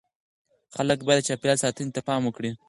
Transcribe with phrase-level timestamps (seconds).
[0.75, 2.51] خلک باید د چاپیریال ساتنې ته پام وکړي.